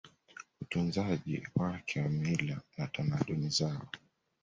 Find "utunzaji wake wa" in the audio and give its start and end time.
0.61-2.09